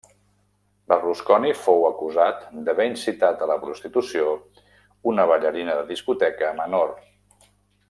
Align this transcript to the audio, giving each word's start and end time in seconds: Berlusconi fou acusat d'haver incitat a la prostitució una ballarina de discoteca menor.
Berlusconi 0.93 1.51
fou 1.65 1.85
acusat 1.89 2.39
d'haver 2.69 2.87
incitat 2.93 3.43
a 3.43 3.49
la 3.53 3.59
prostitució 3.67 4.33
una 5.13 5.29
ballarina 5.35 5.77
de 5.83 5.85
discoteca 5.93 6.51
menor. 6.65 6.99